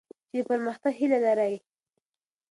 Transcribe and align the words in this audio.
چي 0.29 0.37
د 0.43 0.47
پرمختګ 0.49 0.93
هیله 0.99 1.19
لرئ. 1.25 1.55